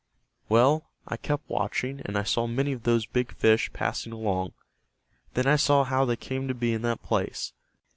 Well, 0.49 0.89
I 1.07 1.15
kept 1.15 1.47
watching 1.47 2.01
and 2.05 2.17
I 2.17 2.23
saw 2.23 2.47
many 2.47 2.71
of 2.71 2.85
those 2.85 3.05
big 3.05 3.31
fish 3.35 3.71
passing 3.71 4.11
along. 4.11 4.53
Then 5.35 5.45
I 5.45 5.57
saw 5.57 5.83
how 5.83 6.05
they 6.05 6.15
came 6.15 6.47
to 6.47 6.55
be 6.55 6.73
in 6.73 6.81
that 6.81 7.03
place. 7.03 7.53